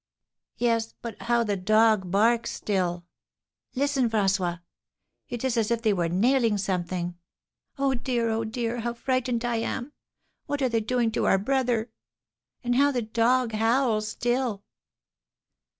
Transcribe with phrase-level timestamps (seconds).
[0.57, 3.05] "Yes; but how the dog barks still!"
[3.75, 4.61] "Listen, François!
[5.29, 7.19] It is as if they were nailing something.
[7.77, 9.93] Oh, dear, oh, dear, how frightened I am!
[10.47, 11.91] What are they doing to our brother?
[12.63, 14.63] And how the dog howls still!"